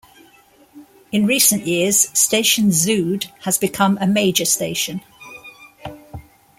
In 1.11 1.27
recent 1.27 1.67
years 1.67 2.09
Station 2.17 2.69
Zuid 2.69 3.25
has 3.41 3.59
become 3.59 3.99
a 3.99 4.07
major 4.07 4.45
station. 4.45 5.01